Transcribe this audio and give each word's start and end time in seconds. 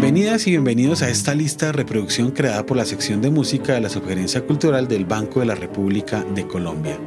Bienvenidas 0.00 0.46
y 0.46 0.52
bienvenidos 0.52 1.02
a 1.02 1.10
esta 1.10 1.34
lista 1.34 1.66
de 1.66 1.72
reproducción 1.72 2.30
creada 2.30 2.64
por 2.64 2.78
la 2.78 2.86
sección 2.86 3.20
de 3.20 3.28
música 3.28 3.74
de 3.74 3.82
la 3.82 3.90
Sugerencia 3.90 4.40
Cultural 4.46 4.88
del 4.88 5.04
Banco 5.04 5.40
de 5.40 5.46
la 5.46 5.54
República 5.54 6.24
de 6.34 6.46
Colombia. 6.46 6.98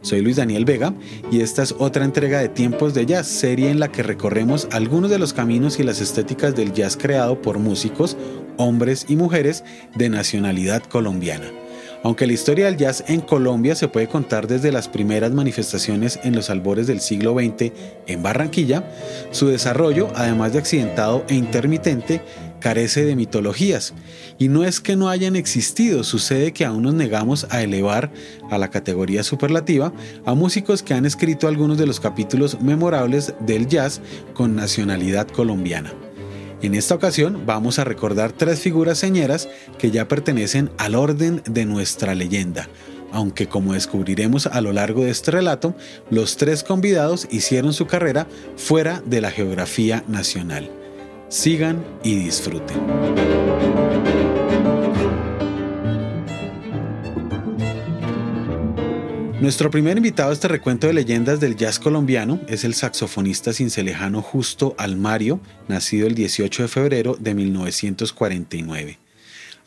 Soy 0.00 0.20
Luis 0.20 0.36
Daniel 0.36 0.64
Vega 0.64 0.94
y 1.32 1.40
esta 1.40 1.64
es 1.64 1.74
otra 1.76 2.04
entrega 2.04 2.38
de 2.38 2.48
Tiempos 2.48 2.94
de 2.94 3.04
Jazz, 3.04 3.26
serie 3.26 3.68
en 3.68 3.80
la 3.80 3.90
que 3.90 4.04
recorremos 4.04 4.68
algunos 4.70 5.10
de 5.10 5.18
los 5.18 5.32
caminos 5.32 5.80
y 5.80 5.82
las 5.82 6.00
estéticas 6.00 6.54
del 6.54 6.72
jazz 6.72 6.96
creado 6.96 7.42
por 7.42 7.58
músicos, 7.58 8.16
hombres 8.58 9.06
y 9.08 9.16
mujeres 9.16 9.64
de 9.96 10.08
nacionalidad 10.08 10.84
colombiana. 10.84 11.50
Aunque 12.02 12.26
la 12.26 12.32
historia 12.32 12.64
del 12.64 12.78
jazz 12.78 13.04
en 13.08 13.20
Colombia 13.20 13.74
se 13.74 13.88
puede 13.88 14.08
contar 14.08 14.46
desde 14.46 14.72
las 14.72 14.88
primeras 14.88 15.32
manifestaciones 15.32 16.18
en 16.22 16.34
los 16.34 16.48
albores 16.48 16.86
del 16.86 17.00
siglo 17.00 17.34
XX 17.34 17.72
en 18.06 18.22
Barranquilla, 18.22 18.90
su 19.32 19.48
desarrollo, 19.48 20.08
además 20.14 20.54
de 20.54 20.60
accidentado 20.60 21.24
e 21.28 21.34
intermitente, 21.34 22.22
carece 22.58 23.04
de 23.04 23.16
mitologías. 23.16 23.92
Y 24.38 24.48
no 24.48 24.64
es 24.64 24.80
que 24.80 24.96
no 24.96 25.10
hayan 25.10 25.36
existido, 25.36 26.02
sucede 26.02 26.52
que 26.52 26.64
aún 26.64 26.84
nos 26.84 26.94
negamos 26.94 27.46
a 27.50 27.62
elevar 27.62 28.10
a 28.50 28.56
la 28.56 28.70
categoría 28.70 29.22
superlativa 29.22 29.92
a 30.24 30.34
músicos 30.34 30.82
que 30.82 30.94
han 30.94 31.04
escrito 31.04 31.48
algunos 31.48 31.76
de 31.76 31.86
los 31.86 32.00
capítulos 32.00 32.60
memorables 32.62 33.34
del 33.40 33.66
jazz 33.66 34.00
con 34.32 34.56
nacionalidad 34.56 35.26
colombiana. 35.28 35.92
En 36.62 36.74
esta 36.74 36.94
ocasión 36.94 37.44
vamos 37.46 37.78
a 37.78 37.84
recordar 37.84 38.32
tres 38.32 38.60
figuras 38.60 38.98
señeras 38.98 39.48
que 39.78 39.90
ya 39.90 40.08
pertenecen 40.08 40.70
al 40.76 40.94
orden 40.94 41.42
de 41.48 41.64
nuestra 41.64 42.14
leyenda, 42.14 42.68
aunque 43.12 43.46
como 43.46 43.72
descubriremos 43.72 44.46
a 44.46 44.60
lo 44.60 44.72
largo 44.72 45.04
de 45.04 45.10
este 45.10 45.30
relato, 45.30 45.74
los 46.10 46.36
tres 46.36 46.62
convidados 46.62 47.26
hicieron 47.30 47.72
su 47.72 47.86
carrera 47.86 48.26
fuera 48.56 49.02
de 49.06 49.22
la 49.22 49.30
geografía 49.30 50.04
nacional. 50.06 50.70
Sigan 51.28 51.82
y 52.02 52.16
disfruten. 52.16 52.78
Nuestro 59.40 59.70
primer 59.70 59.96
invitado 59.96 60.28
a 60.28 60.32
este 60.34 60.48
recuento 60.48 60.86
de 60.86 60.92
leyendas 60.92 61.40
del 61.40 61.56
jazz 61.56 61.78
colombiano 61.78 62.40
es 62.46 62.62
el 62.64 62.74
saxofonista 62.74 63.54
cincelejano 63.54 64.20
Justo 64.20 64.74
Almario, 64.76 65.40
nacido 65.66 66.06
el 66.06 66.14
18 66.14 66.64
de 66.64 66.68
febrero 66.68 67.16
de 67.18 67.34
1949. 67.34 68.98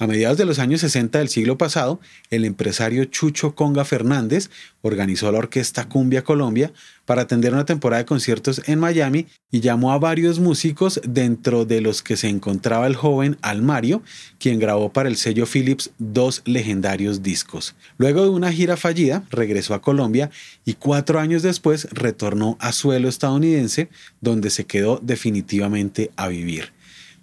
A 0.04 0.08
mediados 0.08 0.38
de 0.38 0.44
los 0.44 0.60
años 0.60 0.82
60 0.82 1.20
del 1.20 1.30
siglo 1.30 1.58
pasado, 1.58 2.02
el 2.30 2.44
empresario 2.44 3.06
Chucho 3.06 3.56
Conga 3.56 3.86
Fernández 3.86 4.50
organizó 4.82 5.32
la 5.32 5.38
Orquesta 5.38 5.88
Cumbia 5.88 6.26
Colombia 6.26 6.74
para 7.06 7.22
atender 7.22 7.54
una 7.54 7.64
temporada 7.64 8.02
de 8.02 8.06
conciertos 8.06 8.62
en 8.66 8.80
Miami 8.80 9.28
y 9.50 9.62
llamó 9.62 9.94
a 9.94 10.00
varios 10.00 10.40
músicos 10.40 11.00
dentro 11.08 11.64
de 11.64 11.80
los 11.80 12.04
que 12.04 12.18
se 12.18 12.28
encontraba 12.28 12.86
el 12.86 12.98
joven 12.98 13.38
Almario, 13.42 14.04
quien 14.40 14.60
grabó 14.60 14.92
para 14.92 15.08
el 15.08 15.16
sello 15.16 15.46
Philips 15.46 15.92
dos 16.00 16.42
legendarios 16.44 17.24
discos. 17.24 17.74
Luego 17.98 18.24
de 18.24 18.30
una 18.32 18.52
gira 18.52 18.76
fallida, 18.76 19.24
regresó 19.30 19.74
a 19.74 19.82
Colombia 19.82 20.30
y 20.66 20.74
cuatro 20.74 21.22
años 21.22 21.44
después 21.44 21.88
retornó 21.92 22.58
a 22.60 22.74
suelo 22.74 23.08
estadounidense, 23.08 23.88
donde 24.20 24.50
se 24.50 24.66
quedó 24.66 25.00
definitivamente 25.02 26.12
a 26.18 26.28
vivir. 26.28 26.74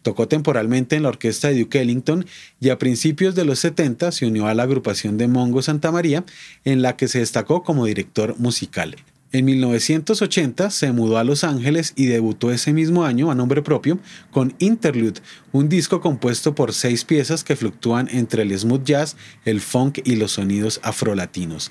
Tocó 0.03 0.29
temporalmente 0.29 0.97
en 0.97 1.03
la 1.03 1.11
orquesta 1.11 1.49
de 1.49 1.59
Duke 1.61 1.81
Ellington 1.81 2.27
y 2.61 2.71
a 2.71 2.79
principios 2.79 3.35
de 3.35 3.45
los 3.45 3.59
70 3.59 4.13
se 4.13 4.27
unió 4.27 4.47
a 4.47 4.55
la 4.55 4.63
agrupación 4.63 5.19
de 5.19 5.29
Mongo 5.29 5.63
Santa 5.63 5.93
María, 5.93 6.25
en 6.65 6.83
la 6.83 6.97
que 6.97 7.09
se 7.09 7.19
destacó 7.19 7.63
como 7.63 7.85
director 7.87 8.39
musical. 8.39 8.97
En 9.33 9.45
1980 9.45 10.71
se 10.71 10.91
mudó 10.91 11.17
a 11.17 11.23
Los 11.23 11.45
Ángeles 11.45 11.93
y 11.95 12.07
debutó 12.07 12.51
ese 12.51 12.73
mismo 12.73 13.05
año 13.05 13.31
a 13.31 13.37
nombre 13.37 13.63
propio 13.63 14.01
con 14.33 14.55
Interlude, 14.59 15.21
un 15.53 15.69
disco 15.69 16.01
compuesto 16.01 16.57
por 16.57 16.73
seis 16.73 17.05
piezas 17.05 17.45
que 17.45 17.55
fluctúan 17.55 18.09
entre 18.11 18.43
el 18.43 18.59
smooth 18.59 18.83
jazz, 18.83 19.17
el 19.45 19.61
funk 19.61 20.01
y 20.05 20.17
los 20.17 20.33
sonidos 20.33 20.81
afrolatinos. 20.83 21.71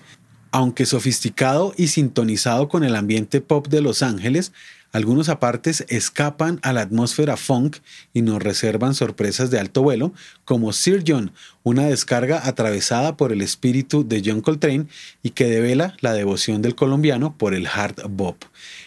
Aunque 0.51 0.85
sofisticado 0.85 1.73
y 1.75 1.87
sintonizado 1.87 2.69
con 2.69 2.85
el 2.85 2.95
ambiente 2.95 3.41
pop 3.41 3.67
de 3.67 3.81
Los 3.81 4.03
Ángeles, 4.03 4.53
algunos 4.91 5.29
apartes 5.29 5.85
escapan 5.87 6.59
a 6.63 6.73
la 6.73 6.81
atmósfera 6.81 7.37
funk 7.37 7.77
y 8.11 8.23
nos 8.23 8.41
reservan 8.41 8.95
sorpresas 8.95 9.51
de 9.51 9.59
alto 9.59 9.83
vuelo, 9.83 10.13
como 10.45 10.73
Sir 10.73 11.03
John, 11.05 11.31
una 11.61 11.85
descarga 11.85 12.47
atravesada 12.47 13.15
por 13.15 13.31
el 13.31 13.41
espíritu 13.41 14.07
de 14.07 14.23
John 14.25 14.41
Coltrane 14.41 14.87
y 15.21 15.31
que 15.31 15.45
devela 15.45 15.95
la 16.01 16.13
devoción 16.13 16.63
del 16.63 16.73
colombiano 16.73 17.37
por 17.37 17.53
el 17.53 17.67
hard 17.67 18.09
bop. 18.09 18.43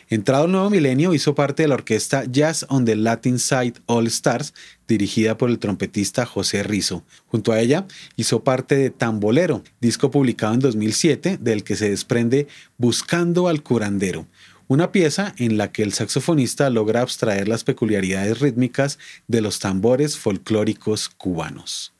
Entrado 0.09 0.47
el 0.47 0.53
nuevo 0.53 0.71
milenio, 0.71 1.15
hizo 1.15 1.35
parte 1.37 1.63
de 1.63 1.69
la 1.69 1.77
orquesta 1.77 2.25
Jazz 2.25 2.67
on 2.69 2.85
the 2.85 2.97
Latin 2.97 3.39
Side 3.39 3.75
All 3.87 4.09
Stars, 4.09 4.53
dirigida 4.89 5.39
por 5.39 5.51
el 5.51 5.59
trompetista 5.59 6.27
José 6.27 6.65
Rizo. 6.65 7.05
Junto 7.29 7.53
a 7.53 7.61
ella, 7.61 7.87
hizo 8.17 8.43
parte 8.43 8.75
de 8.75 8.91
Tambolero, 8.91 9.63
disco 9.81 10.11
publicado 10.11 10.55
en 10.55 10.61
2007, 10.61 11.39
del 11.41 11.63
que 11.63 11.77
se 11.77 11.89
desprende 11.89 12.49
Buscando 12.77 13.47
al 13.49 13.63
curandero 13.63 14.27
una 14.69 14.93
pieza 14.93 15.35
en 15.39 15.57
la 15.57 15.73
que 15.73 15.83
el 15.83 15.93
saxofonista 15.93 16.71
logra 16.71 17.01
abstraer 17.03 17.49
las 17.49 17.65
peculiaridades 17.65 18.41
rítmicas 18.41 18.99
de 19.29 19.41
los 19.41 19.59
tambores 19.59 20.19
folclóricos 20.19 21.09
cubanos. 21.09 21.93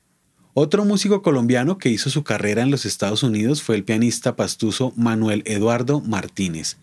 Otro 0.55 0.85
músico 0.85 1.23
colombiano 1.23 1.79
que 1.79 1.89
hizo 1.89 2.11
su 2.11 2.25
carrera 2.25 2.63
en 2.63 2.71
los 2.71 2.85
Estados 2.85 3.23
Unidos 3.23 3.63
fue 3.63 3.75
el 3.75 3.85
pianista 3.85 4.37
pastuso 4.37 4.93
Manuel 4.97 5.43
Eduardo 5.47 6.01
Martínez. 6.01 6.77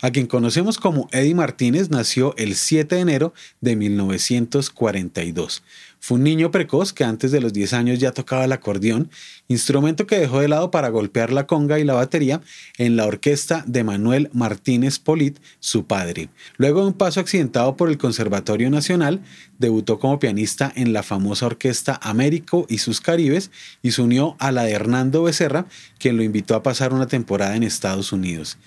A 0.00 0.10
quien 0.10 0.26
conocemos 0.26 0.78
como 0.78 1.08
Eddie 1.10 1.34
Martínez 1.34 1.90
nació 1.90 2.36
el 2.36 2.54
7 2.54 2.94
de 2.94 3.00
enero 3.00 3.34
de 3.60 3.76
1942. 3.76 5.62
Fue 6.06 6.18
un 6.18 6.22
niño 6.22 6.52
precoz 6.52 6.92
que 6.92 7.02
antes 7.02 7.32
de 7.32 7.40
los 7.40 7.52
10 7.52 7.72
años 7.72 7.98
ya 7.98 8.12
tocaba 8.12 8.44
el 8.44 8.52
acordeón, 8.52 9.10
instrumento 9.48 10.06
que 10.06 10.20
dejó 10.20 10.38
de 10.38 10.46
lado 10.46 10.70
para 10.70 10.88
golpear 10.88 11.32
la 11.32 11.48
conga 11.48 11.80
y 11.80 11.84
la 11.84 11.94
batería 11.94 12.42
en 12.78 12.94
la 12.94 13.06
orquesta 13.06 13.64
de 13.66 13.82
Manuel 13.82 14.30
Martínez 14.32 15.00
Polit, 15.00 15.40
su 15.58 15.86
padre. 15.86 16.28
Luego 16.58 16.82
de 16.82 16.86
un 16.86 16.92
paso 16.92 17.18
accidentado 17.18 17.76
por 17.76 17.88
el 17.88 17.98
Conservatorio 17.98 18.70
Nacional, 18.70 19.20
debutó 19.58 19.98
como 19.98 20.20
pianista 20.20 20.72
en 20.76 20.92
la 20.92 21.02
famosa 21.02 21.46
orquesta 21.46 21.98
Américo 22.00 22.66
y 22.68 22.78
sus 22.78 23.00
Caribes 23.00 23.50
y 23.82 23.90
se 23.90 24.00
unió 24.00 24.36
a 24.38 24.52
la 24.52 24.62
de 24.62 24.74
Hernando 24.74 25.24
Becerra, 25.24 25.66
quien 25.98 26.16
lo 26.16 26.22
invitó 26.22 26.54
a 26.54 26.62
pasar 26.62 26.94
una 26.94 27.08
temporada 27.08 27.56
en 27.56 27.64
Estados 27.64 28.12
Unidos. 28.12 28.58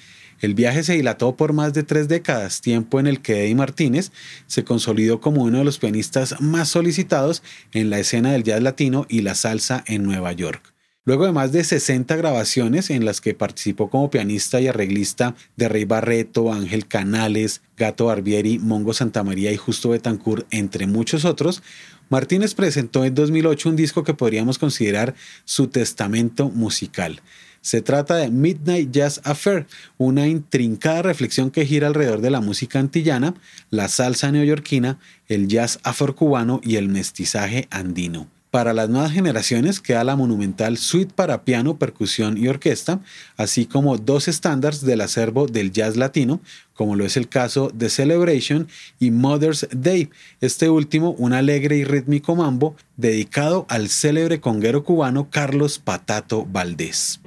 El 0.42 0.54
viaje 0.56 0.84
se 0.84 0.94
dilató 0.94 1.36
por 1.36 1.54
más 1.54 1.74
de 1.74 1.84
tres 1.84 2.08
décadas, 2.08 2.62
tiempo 2.62 3.00
en 3.00 3.08
el 3.08 3.22
que 3.22 3.44
Eddie 3.44 3.56
Martínez 3.56 4.12
se 4.48 4.64
consolidó 4.64 5.20
como 5.20 5.44
uno 5.44 5.60
de 5.60 5.64
los 5.64 5.80
pianistas 5.80 6.40
más 6.40 6.70
solicitados 6.70 7.44
en 7.74 7.90
la 7.90 8.00
escena 8.00 8.32
del 8.32 8.44
jazz 8.44 8.62
latino 8.62 9.06
y 9.10 9.22
la 9.22 9.36
salsa 9.36 9.84
en 9.88 10.04
Nueva 10.04 10.32
York. 10.32 10.74
Luego 11.06 11.26
de 11.26 11.32
más 11.32 11.52
de 11.52 11.64
60 11.64 12.16
grabaciones 12.18 12.90
en 12.90 13.06
las 13.06 13.22
que 13.22 13.34
participó 13.34 13.90
como 13.90 14.12
pianista 14.12 14.60
y 14.62 14.68
arreglista 14.68 15.34
de 15.56 15.70
Rey 15.70 15.86
Barreto, 15.86 16.52
Ángel 16.52 16.88
Canales, 16.88 17.62
Gato 17.78 18.06
Barbieri, 18.06 18.60
Mongo 18.60 18.94
Santamaría 18.94 19.52
y 19.52 19.58
Justo 19.58 19.90
Betancourt, 19.90 20.46
entre 20.52 20.88
muchos 20.88 21.26
otros, 21.26 21.64
Martínez 22.10 22.54
presentó 22.54 23.06
en 23.06 23.16
2008 23.16 23.70
un 23.70 23.76
disco 23.76 24.04
que 24.04 24.14
podríamos 24.14 24.58
considerar 24.58 25.16
su 25.46 25.68
testamento 25.68 26.50
musical. 26.50 27.22
Se 27.62 27.82
trata 27.82 28.16
de 28.16 28.30
Midnight 28.30 28.92
Jazz 28.92 29.22
Affair, 29.24 29.68
una 29.98 30.28
intrincada 30.28 31.02
reflexión 31.02 31.52
que 31.52 31.66
gira 31.66 31.88
alrededor 31.88 32.22
de 32.22 32.32
la 32.32 32.42
música 32.42 32.80
antillana, 32.80 33.36
la 33.70 33.90
salsa 33.90 34.32
neoyorquina, 34.32 35.00
el 35.28 35.48
jazz 35.48 35.80
afrocubano 35.84 36.62
y 36.64 36.78
el 36.78 36.90
mestizaje 36.90 37.68
andino. 37.70 38.28
Para 38.52 38.74
las 38.74 38.90
nuevas 38.90 39.12
generaciones 39.12 39.80
queda 39.80 40.04
la 40.04 40.16
monumental 40.16 40.78
suite 40.78 41.14
para 41.14 41.44
piano, 41.44 41.78
percusión 41.78 42.36
y 42.36 42.48
orquesta, 42.48 43.00
así 43.38 43.68
como 43.68 43.98
dos 43.98 44.28
estándares 44.28 44.82
del 44.82 45.02
acervo 45.02 45.46
del 45.46 45.72
jazz 45.72 45.96
latino, 45.96 46.42
como 46.74 46.96
lo 46.96 47.06
es 47.06 47.16
el 47.16 47.28
caso 47.30 47.70
de 47.72 47.90
Celebration 47.90 48.68
y 49.00 49.12
Mother's 49.12 49.68
Day, 49.72 50.10
este 50.42 50.70
último 50.70 51.12
un 51.12 51.34
alegre 51.34 51.78
y 51.78 51.84
rítmico 51.84 52.36
mambo 52.36 52.76
dedicado 52.98 53.68
al 53.70 53.88
célebre 53.90 54.40
conguero 54.40 54.84
cubano 54.84 55.30
Carlos 55.30 55.78
Patato 55.78 56.48
Valdés. 56.50 57.20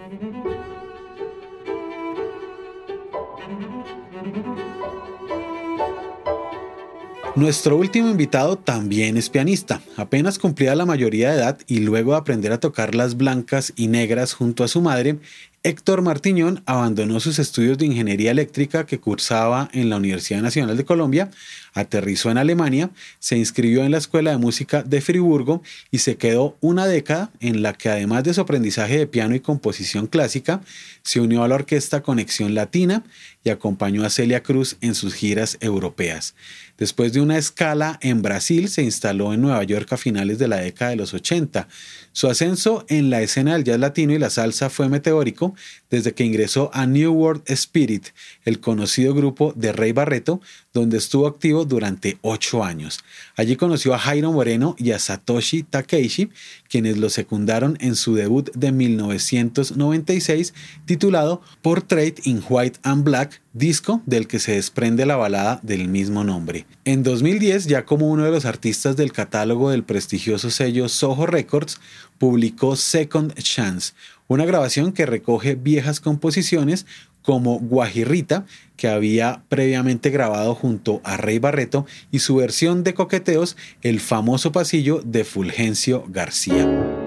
Nuestro 7.35 7.79
último 7.79 8.11
invitado 8.11 8.59
también 8.59 9.17
es 9.17 9.31
pianista. 9.31 9.81
Apenas 9.97 10.39
cumplida 10.39 10.75
la 10.75 10.85
mayoría 10.85 11.31
de 11.31 11.39
edad 11.39 11.59
y 11.67 11.79
luego 11.79 12.13
de 12.13 12.19
aprender 12.19 12.53
a 12.53 12.61
tocar 12.61 12.95
las 12.95 13.17
blancas 13.17 13.73
y 13.75 13.87
negras 13.87 14.35
junto 14.35 14.65
a 14.65 14.69
su 14.69 14.83
madre, 14.83 15.19
Héctor 15.65 16.03
Martiñón 16.03 16.61
abandonó 16.67 17.21
sus 17.21 17.39
estudios 17.39 17.79
de 17.79 17.87
ingeniería 17.87 18.33
eléctrica 18.33 18.85
que 18.85 18.99
cursaba 18.99 19.71
en 19.73 19.91
la 19.91 19.97
Universidad 19.97 20.43
Nacional 20.43 20.77
de 20.77 20.85
Colombia, 20.85 21.31
aterrizó 21.73 22.33
en 22.33 22.39
Alemania, 22.39 22.91
se 23.21 23.39
inscribió 23.39 23.85
en 23.85 23.93
la 23.93 23.99
Escuela 23.99 24.33
de 24.33 24.39
Música 24.39 24.83
de 24.83 25.01
Friburgo 25.01 25.63
y 25.93 25.99
se 25.99 26.17
quedó 26.17 26.57
una 26.61 26.87
década 26.87 27.31
en 27.39 27.63
la 27.63 27.75
que 27.75 27.89
además 27.89 28.25
de 28.25 28.35
su 28.35 28.41
aprendizaje 28.41 28.99
de 28.99 29.07
piano 29.07 29.37
y 29.37 29.41
composición 29.41 30.09
clásica, 30.09 30.63
se 31.03 31.21
unió 31.21 31.45
a 31.45 31.49
la 31.49 31.55
orquesta 31.55 32.03
Conexión 32.03 32.57
Latina 32.57 33.05
y 33.45 33.51
acompañó 33.51 34.05
a 34.05 34.11
Celia 34.11 34.43
Cruz 34.43 34.77
en 34.81 34.97
sus 34.97 35.15
giras 35.15 35.59
europeas. 35.61 36.35
Después 36.83 37.13
de 37.13 37.21
una 37.21 37.39
escala 37.39 37.97
en 38.03 38.23
Brasil, 38.23 38.69
se 38.69 38.83
instaló 38.83 39.33
en 39.33 39.41
Nueva 39.41 39.63
York 39.63 39.93
a 39.93 39.97
finales 39.97 40.41
de 40.41 40.49
la 40.49 40.57
década 40.57 40.91
de 40.91 40.97
los 40.97 41.15
80. 41.15 41.69
Su 42.11 42.27
ascenso 42.27 42.85
en 42.89 43.09
la 43.09 43.23
escena 43.23 43.53
del 43.53 43.63
jazz 43.63 43.79
latino 43.79 44.13
y 44.15 44.19
la 44.19 44.31
salsa 44.31 44.69
fue 44.69 44.89
meteórico 44.89 45.55
desde 45.91 46.13
que 46.13 46.25
ingresó 46.25 46.73
a 46.75 46.87
New 46.87 47.13
World 47.13 47.43
Spirit, 47.47 48.09
el 48.45 48.59
conocido 48.59 49.15
grupo 49.15 49.53
de 49.55 49.71
Rey 49.71 49.93
Barreto, 49.93 50.41
donde 50.73 50.99
estuvo 50.99 51.29
activo 51.29 51.65
durante 51.65 52.19
ocho 52.21 52.65
años. 52.65 53.05
Allí 53.37 53.55
conoció 53.55 53.95
a 53.95 53.99
Jairo 54.01 54.33
Moreno 54.33 54.75
y 54.77 54.91
a 54.91 54.99
Satoshi 54.99 55.63
Takeishi, 55.63 56.31
quienes 56.69 56.97
lo 56.97 57.11
secundaron 57.11 57.77
en 57.81 57.95
su 57.95 58.17
debut 58.17 58.51
de 58.57 58.73
1996 58.73 60.53
titulado 60.85 61.43
Portrait 61.63 62.27
in 62.27 62.43
White 62.49 62.81
and 62.83 63.05
Black, 63.05 63.42
disco 63.53 64.03
del 64.07 64.27
que 64.27 64.39
se 64.39 64.53
desprende 64.53 65.07
la 65.07 65.17
balada 65.17 65.61
del 65.63 65.89
mismo 65.89 66.25
nombre. 66.25 66.67
En 66.85 67.03
2010, 67.03 67.67
ya 67.67 67.85
como 67.85 68.11
uno 68.11 68.25
de 68.25 68.31
los 68.31 68.45
artistas 68.45 68.97
del 68.97 69.13
catálogo 69.13 69.71
del 69.71 69.85
prestigioso 69.85 70.51
sello 70.51 70.89
Soho 70.89 71.27
Records, 71.27 71.81
publicó 72.19 72.77
Second 72.77 73.35
Chance, 73.35 73.93
una 74.29 74.45
grabación 74.45 74.93
que 74.93 75.07
recoge 75.07 75.55
viejas 75.55 76.01
composiciones 76.01 76.87
como 77.23 77.59
Guajirrita, 77.59 78.47
que 78.77 78.89
había 78.89 79.43
previamente 79.49 80.11
grabado 80.11 80.55
junto 80.55 81.01
a 81.05 81.17
Rey 81.17 81.39
Barreto, 81.39 81.87
y 82.11 82.19
su 82.19 82.37
versión 82.37 82.83
de 82.83 82.95
coqueteos, 82.95 83.57
el 83.83 84.01
famoso 84.01 84.53
pasillo 84.53 85.03
de 85.05 85.25
Fulgencio 85.25 86.05
García. 86.09 87.02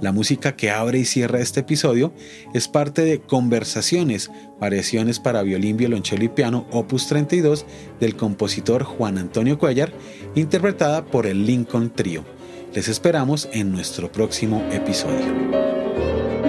La 0.03 0.13
música 0.13 0.57
que 0.57 0.71
abre 0.71 0.99
y 0.99 1.07
cierra 1.07 1.41
este 1.41 1.61
episodio 1.61 2.13
es 2.53 2.69
parte 2.69 3.01
de 3.01 3.21
Conversaciones, 3.21 4.31
variaciones 4.61 5.21
para 5.21 5.41
violín, 5.41 5.79
violonchelo 5.79 6.23
y 6.23 6.29
piano, 6.29 6.67
opus 6.71 7.07
32, 7.07 7.65
del 7.99 8.15
compositor 8.15 8.83
Juan 8.83 9.17
Antonio 9.17 9.59
Cuellar, 9.59 9.91
interpretada 10.35 11.07
por 11.07 11.25
el 11.25 11.47
Lincoln 11.47 11.95
Trio. 11.95 12.27
Les 12.75 12.89
esperamos 12.89 13.49
en 13.55 13.73
nuestro 13.73 14.13
próximo 14.13 14.63
episodio. 14.71 15.86
thank 15.97 16.31
you 16.31 16.46